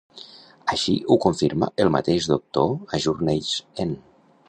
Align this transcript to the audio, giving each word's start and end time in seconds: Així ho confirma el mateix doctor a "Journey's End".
Així 0.75 0.95
ho 1.09 1.17
confirma 1.27 1.69
el 1.85 1.93
mateix 1.99 2.31
doctor 2.35 2.75
a 2.99 3.05
"Journey's 3.07 3.57
End". 3.87 4.05